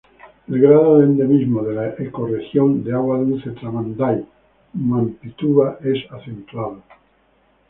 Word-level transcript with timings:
El 0.47 0.59
grado 0.59 0.97
de 0.97 1.03
endemismo 1.05 1.61
de 1.61 1.75
la 1.75 1.89
ecorregión 1.89 2.83
de 2.83 2.91
agua 2.91 3.19
dulce 3.19 3.51
Tramandaí-Mampituba 3.51 5.77
es 5.83 6.03
acentuado. 6.11 6.81